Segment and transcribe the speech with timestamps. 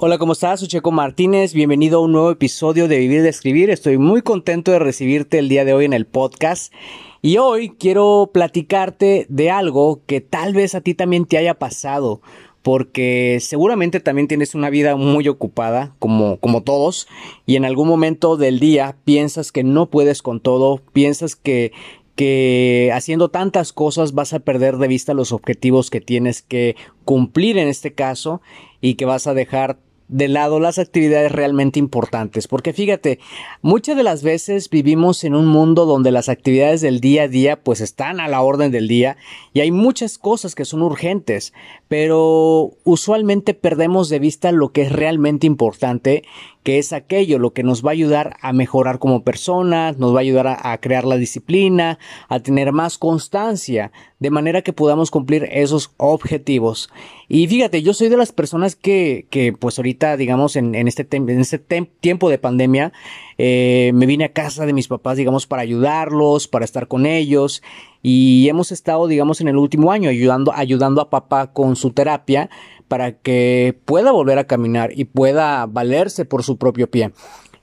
[0.00, 0.60] Hola, ¿cómo estás?
[0.60, 1.54] Soy Checo Martínez.
[1.54, 3.68] Bienvenido a un nuevo episodio de Vivir de Escribir.
[3.68, 6.72] Estoy muy contento de recibirte el día de hoy en el podcast.
[7.20, 12.20] Y hoy quiero platicarte de algo que tal vez a ti también te haya pasado,
[12.62, 17.08] porque seguramente también tienes una vida muy ocupada, como, como todos,
[17.44, 21.72] y en algún momento del día piensas que no puedes con todo, piensas que,
[22.14, 27.58] que haciendo tantas cosas vas a perder de vista los objetivos que tienes que cumplir
[27.58, 28.40] en este caso
[28.80, 33.18] y que vas a dejar de lado las actividades realmente importantes, porque fíjate,
[33.60, 37.62] muchas de las veces vivimos en un mundo donde las actividades del día a día
[37.62, 39.16] pues están a la orden del día
[39.52, 41.52] y hay muchas cosas que son urgentes,
[41.88, 46.24] pero usualmente perdemos de vista lo que es realmente importante
[46.62, 50.18] que es aquello lo que nos va a ayudar a mejorar como personas, nos va
[50.18, 55.48] a ayudar a, crear la disciplina, a tener más constancia, de manera que podamos cumplir
[55.50, 56.90] esos objetivos.
[57.28, 61.06] Y fíjate, yo soy de las personas que, que pues ahorita, digamos, en, en este,
[61.10, 62.92] en este tiempo de pandemia,
[63.40, 67.62] eh, me vine a casa de mis papás, digamos, para ayudarlos, para estar con ellos.
[68.10, 72.48] Y hemos estado, digamos, en el último año ayudando, ayudando a papá con su terapia
[72.88, 77.12] para que pueda volver a caminar y pueda valerse por su propio pie.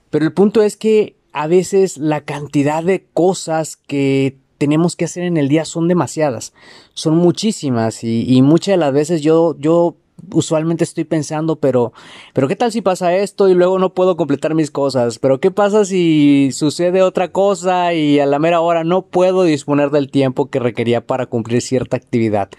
[0.08, 5.24] Pero el punto es que a veces la cantidad de cosas que tenemos que hacer
[5.24, 6.52] en el día son demasiadas,
[6.94, 9.96] son muchísimas y, muchas de las veces yo, yo
[10.32, 11.92] usualmente estoy pensando, pero,
[12.32, 15.18] pero ¿qué tal si pasa esto y luego no puedo completar mis cosas?
[15.18, 19.90] Pero ¿qué pasa si sucede otra cosa y a la mera hora no puedo disponer
[19.90, 22.50] del tiempo que requería para cumplir cierta actividad?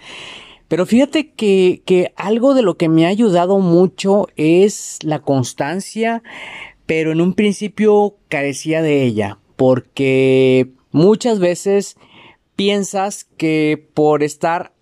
[0.68, 6.22] Pero fíjate que, que algo de lo que me ha ayudado mucho es la constancia,
[6.84, 11.96] pero en un principio carecía de ella, porque muchas veces
[12.54, 14.72] piensas que por estar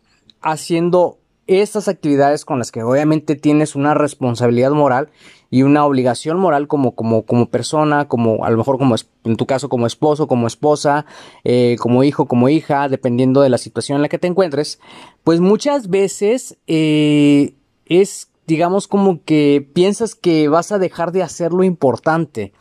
[0.41, 5.11] haciendo estas actividades con las que obviamente tienes una responsabilidad moral
[5.51, 9.47] y una obligación moral como, como, como persona, como a lo mejor como en tu
[9.47, 11.07] caso como esposo, como esposa,
[11.45, 14.81] eh, como hijo, como hija, dependiendo de la situación en la que te encuentres,
[15.23, 17.55] pues muchas veces eh,
[17.87, 22.53] es digamos como que piensas que vas a dejar de hacer lo importante.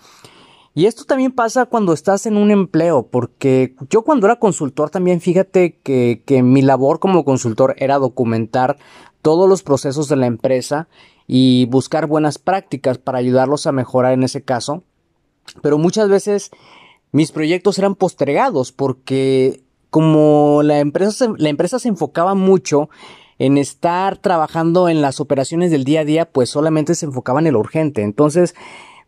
[0.76, 5.22] Y esto también pasa cuando estás en un empleo, porque yo cuando era consultor también
[5.22, 8.78] fíjate que, que mi labor como consultor era documentar
[9.22, 10.90] todos los procesos de la empresa
[11.28, 14.84] y buscar buenas prácticas para ayudarlos a mejorar en ese caso.
[15.62, 16.52] Pero muchas veces
[17.14, 22.90] mis proyectos eran postergados porque como la empresa se, la empresa se enfocaba mucho
[23.40, 27.48] en estar trabajando en las operaciones del día a día, pues solamente se enfocaba en
[27.48, 28.02] el urgente.
[28.02, 28.56] Entonces,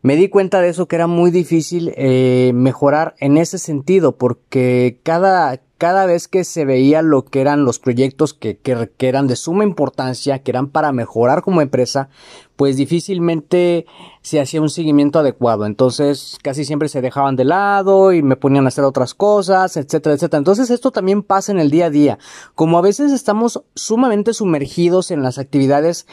[0.02, 5.00] me di cuenta de eso que era muy difícil eh, mejorar en ese sentido porque
[5.04, 9.28] cada, cada vez que se veía lo que eran los proyectos que, que, que, eran
[9.28, 12.10] de suma importancia, que eran para mejorar como empresa,
[12.56, 13.86] pues difícilmente
[14.22, 15.66] se hacía un seguimiento adecuado.
[15.66, 20.16] Entonces casi siempre se dejaban de lado y me ponían a hacer otras cosas, etcétera,
[20.16, 20.40] etcétera.
[20.40, 22.20] Entonces esto también pasa en el día a día.
[22.54, 26.08] Como a veces estamos sumamente sumergidos en las actividades,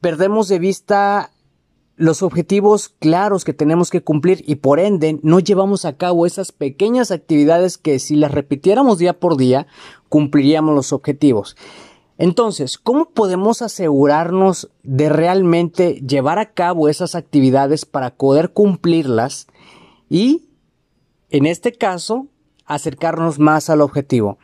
[0.00, 1.30] perdemos de vista
[1.96, 6.50] los objetivos claros que tenemos que cumplir y por ende no llevamos a cabo esas
[6.50, 9.66] pequeñas actividades que si las repitiéramos día por día
[10.08, 11.56] cumpliríamos los objetivos.
[12.18, 19.48] Entonces, ¿cómo podemos asegurarnos de realmente llevar a cabo esas actividades para poder cumplirlas
[20.08, 20.48] y,
[21.30, 22.28] en este caso,
[22.66, 24.38] acercarnos más al objetivo?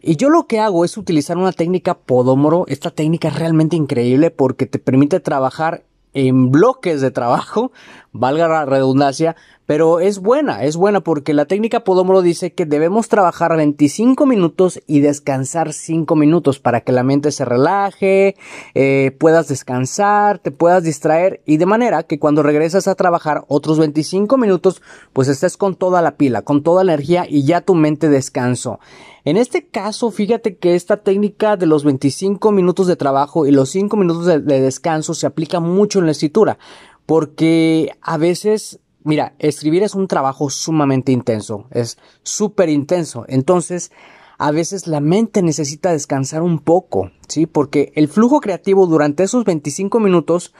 [0.00, 2.64] Y yo lo que hago es utilizar una técnica Podómoro.
[2.68, 7.72] Esta técnica es realmente increíble porque te permite trabajar en bloques de trabajo
[8.18, 9.36] valga la redundancia,
[9.68, 14.80] pero es buena, es buena porque la técnica Podomoro dice que debemos trabajar 25 minutos
[14.86, 18.34] y descansar 5 minutos para que la mente se relaje,
[18.74, 23.78] eh, puedas descansar, te puedas distraer y de manera que cuando regresas a trabajar otros
[23.78, 24.82] 25 minutos
[25.12, 28.80] pues estés con toda la pila, con toda la energía y ya tu mente descansó.
[29.26, 33.68] En este caso, fíjate que esta técnica de los 25 minutos de trabajo y los
[33.68, 36.58] 5 minutos de, de descanso se aplica mucho en la escritura
[37.08, 43.24] porque a veces Mira, escribir es un trabajo sumamente intenso, es súper intenso.
[43.26, 43.90] Entonces,
[44.36, 47.46] a veces la mente necesita descansar un poco, ¿sí?
[47.46, 50.52] Porque el flujo creativo durante esos 25 minutos,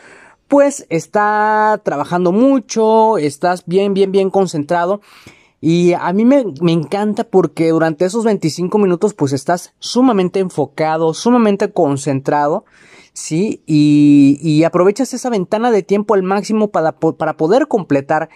[0.46, 5.02] pues está trabajando mucho, estás bien, bien, bien concentrado.
[5.60, 11.12] Y a mí me, me, encanta porque durante esos 25 minutos pues estás sumamente enfocado,
[11.12, 12.64] sumamente concentrado
[13.18, 13.62] ¿sí?
[13.66, 18.28] Y, aprovechas esa ventana de tiempo al máximo para, para poder completar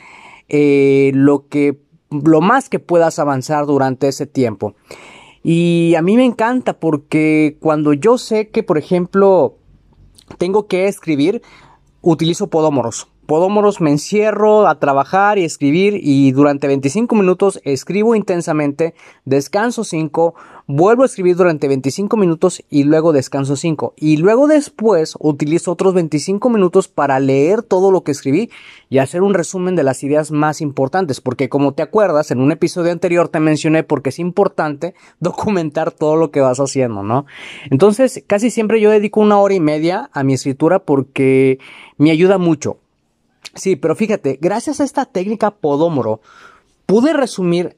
[0.49, 1.81] eh, lo que,
[2.11, 4.75] lo más que puedas avanzar durante ese tiempo.
[5.43, 9.57] Y a mí me encanta porque cuando yo sé que, por ejemplo,
[10.39, 11.43] tengo que escribir,
[12.01, 13.09] utilizo podómoros.
[13.27, 20.35] Podómoros me encierro a trabajar y escribir y durante 25 minutos escribo intensamente, descanso 5,
[20.67, 23.95] vuelvo a escribir durante 25 minutos y luego descanso 5.
[23.97, 28.51] Y luego después utilizo otros 25 minutos para leer todo lo que escribí
[28.91, 31.21] y hacer un resumen de las ideas más importantes.
[31.21, 36.17] Porque como te acuerdas, en un episodio anterior te mencioné porque es importante documentar todo
[36.17, 37.27] lo que vas haciendo, ¿no?
[37.71, 41.61] Entonces, casi siempre yo dedico una hora y media a mi escritura porque
[41.99, 42.82] me ayuda mucho.
[43.55, 46.21] Sí, pero fíjate, gracias a esta técnica Podómoro,
[46.87, 47.77] pude resumir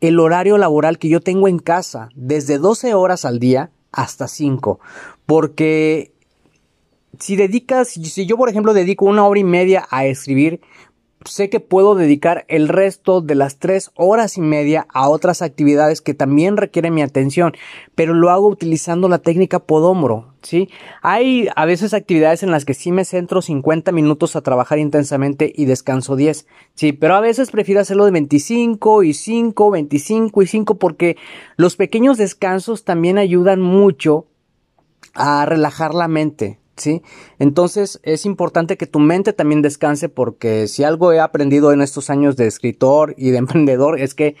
[0.00, 4.80] el horario laboral que yo tengo en casa, desde 12 horas al día hasta 5.
[5.26, 6.12] Porque
[7.18, 10.60] si dedicas, si yo por ejemplo dedico una hora y media a escribir,
[11.24, 16.00] sé que puedo dedicar el resto de las tres horas y media a otras actividades
[16.00, 17.52] que también requieren mi atención,
[17.94, 20.70] pero lo hago utilizando la técnica Podomoro, ¿sí?
[21.02, 25.52] Hay a veces actividades en las que sí me centro 50 minutos a trabajar intensamente
[25.54, 30.46] y descanso 10, sí, pero a veces prefiero hacerlo de 25 y 5, 25 y
[30.46, 31.16] 5 porque
[31.56, 34.26] los pequeños descansos también ayudan mucho
[35.14, 37.02] a relajar la mente, ¿sí?
[37.38, 42.10] Entonces es importante que tu mente también descanse porque si algo he aprendido en estos
[42.10, 44.36] años de escritor y de emprendedor es que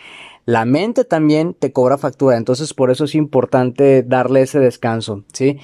[0.46, 5.58] la mente también te cobra factura, entonces por eso es importante darle ese descanso, ¿sí?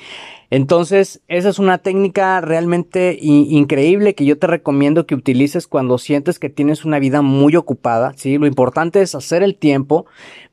[0.50, 6.38] Entonces, esa es una técnica realmente increíble que yo te recomiendo que utilices cuando sientes
[6.38, 8.38] que tienes una vida muy ocupada, ¿sí?
[8.38, 10.06] Lo importante es hacer el tiempo,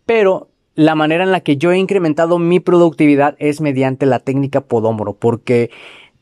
[0.05, 4.61] pero la manera en la que yo he incrementado mi productividad es mediante la técnica
[4.61, 5.69] Podómoro, porque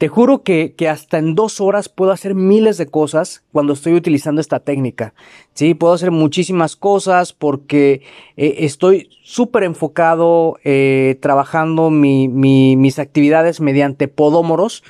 [0.02, 3.94] te juro que, que, hasta en dos horas puedo hacer miles de cosas cuando estoy
[3.94, 5.14] utilizando esta técnica.
[5.54, 8.02] Sí, puedo hacer muchísimas cosas porque
[8.36, 14.84] eh, estoy súper enfocado eh, trabajando mi, mi, mis actividades mediante podómoros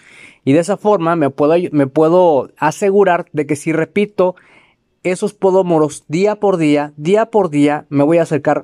[0.46, 4.36] y de esa forma me puedo, me puedo asegurar de que si repito
[5.04, 8.64] esos podómoros día por día, día por día, me voy a acercar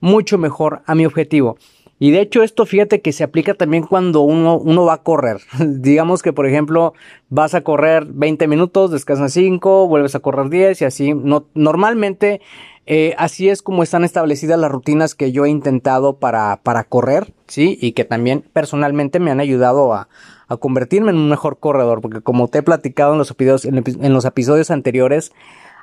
[0.00, 1.56] mucho mejor a mi objetivo.
[1.98, 5.38] Y de hecho esto fíjate que se aplica también cuando uno, uno va a correr.
[5.58, 6.94] Digamos que por ejemplo
[7.28, 11.14] vas a correr 20 minutos, descansas 5, vuelves a correr 10 y así.
[11.14, 12.40] No, normalmente
[12.86, 17.32] eh, así es como están establecidas las rutinas que yo he intentado para, para correr,
[17.46, 17.78] ¿sí?
[17.80, 20.08] Y que también personalmente me han ayudado a,
[20.48, 22.00] a convertirme en un mejor corredor.
[22.02, 25.32] Porque como te he platicado en los episodios, en los episodios anteriores,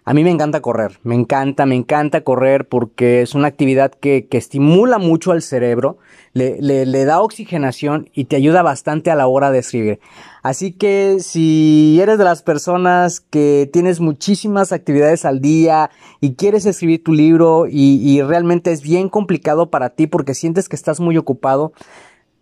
[0.03, 4.27] a mí me encanta correr, me encanta, me encanta correr porque es una actividad que,
[4.27, 5.99] que estimula mucho al cerebro,
[6.33, 9.99] le, le, le, da oxigenación y te ayuda bastante a la hora de escribir.
[10.41, 16.65] Así que si eres de las personas que tienes muchísimas actividades al día y quieres
[16.65, 20.99] escribir tu libro y, y realmente es bien complicado para ti porque sientes que estás
[20.99, 21.73] muy ocupado,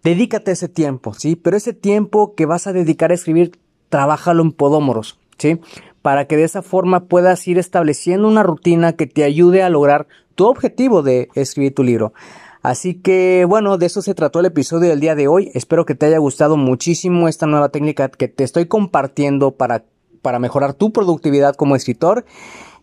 [0.01, 1.35] dedícate ese tiempo, ¿sí?
[1.35, 5.59] Pero ese tiempo que vas a dedicar a escribir, trabájalo en podómoros, ¿sí?
[6.01, 10.07] Para que de esa forma puedas ir estableciendo una rutina que te ayude a lograr
[10.35, 12.13] tu objetivo de escribir tu libro.
[12.61, 15.51] Así que bueno, de eso se trató el episodio del día de hoy.
[15.53, 19.85] Espero que te haya gustado muchísimo esta nueva técnica que te estoy compartiendo para,
[20.21, 22.25] para mejorar tu productividad como escritor.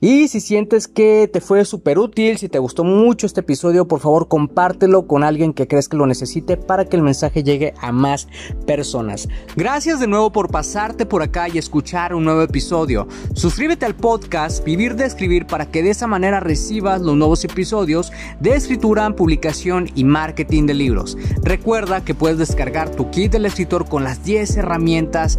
[0.01, 4.01] Y si sientes que te fue súper útil, si te gustó mucho este episodio, por
[4.01, 7.93] favor compártelo con alguien que crees que lo necesite para que el mensaje llegue a
[7.93, 8.29] más
[8.67, 9.29] personas.
[9.57, 13.09] Gracias de nuevo por pasarte por acá y escuchar un nuevo episodio.
[13.35, 18.13] Suscríbete al podcast Vivir de Escribir para que de esa manera recibas los nuevos episodios
[18.41, 21.17] de escritura, publicación y marketing de libros.
[21.43, 25.39] Recuerda que puedes descargar tu kit del escritor con las 10 herramientas